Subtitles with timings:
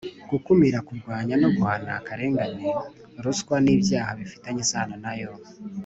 [0.29, 2.65] gukumira, kurwanya no guhana akarengane,
[3.23, 5.31] ruswa n’ibyaha bifitanye isano na yo;